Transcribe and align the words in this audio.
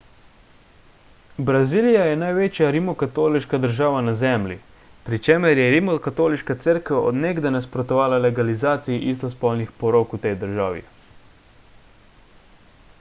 brazilija 1.49 2.05
je 2.11 2.15
največja 2.21 2.69
rimokatoliška 2.75 3.59
država 3.65 3.99
na 4.07 4.13
zemlji 4.21 4.57
pri 5.09 5.19
čemer 5.27 5.61
je 5.63 5.67
rimokatoliška 5.75 6.57
cerkev 6.65 7.03
od 7.11 7.19
nekdaj 7.27 7.55
nasprotovala 7.57 8.21
legalizaciji 8.25 9.05
istospolnih 9.15 9.71
porok 9.85 10.17
v 10.19 10.23
tej 10.27 10.37
državi 10.47 10.83